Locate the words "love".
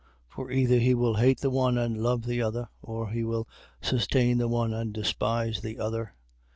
2.01-2.25